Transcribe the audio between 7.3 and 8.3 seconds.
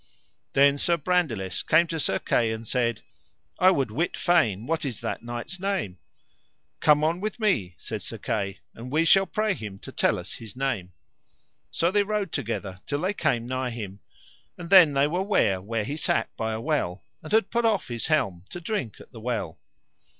me, said Sir